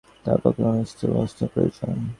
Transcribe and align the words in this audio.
তাহার 0.25 0.39
পক্ষে 0.43 0.61
কোন 0.63 0.77
স্থূল 0.83 1.11
বস্তু 1.13 1.43
প্রয়োজন। 1.53 1.95